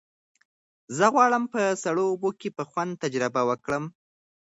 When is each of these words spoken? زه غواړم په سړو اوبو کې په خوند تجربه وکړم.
زه 0.97 1.05
غواړم 1.13 1.43
په 1.53 1.61
سړو 1.83 2.03
اوبو 2.11 2.29
کې 2.39 2.49
په 2.57 2.63
خوند 2.69 2.91
تجربه 3.03 3.41
وکړم. 3.49 3.83